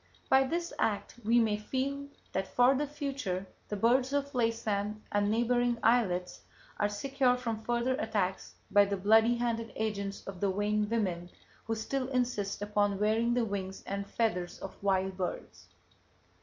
By 0.29 0.45
this 0.45 0.73
act, 0.79 1.13
we 1.23 1.37
may 1.39 1.57
feel 1.57 2.07
that 2.31 2.47
for 2.47 2.73
the 2.73 2.87
future 2.87 3.45
the 3.69 3.75
birds 3.75 4.13
of 4.13 4.33
Laysan 4.33 4.99
and 5.11 5.29
neighboring 5.29 5.77
islets 5.83 6.41
are 6.79 6.89
secure 6.89 7.37
from 7.37 7.61
further 7.63 7.93
attacks 7.93 8.55
by 8.71 8.85
the 8.85 8.97
bloody 8.97 9.35
handed 9.35 9.71
agents 9.75 10.23
of 10.25 10.39
the 10.41 10.51
vain 10.51 10.89
women 10.89 11.29
who 11.65 11.75
still 11.75 12.07
insist 12.09 12.63
upon 12.63 12.99
wearing 12.99 13.35
the 13.35 13.45
wings 13.45 13.83
and 13.83 14.07
feathers 14.09 14.57
of 14.57 14.75
wild 14.81 15.17
birds. 15.17 15.67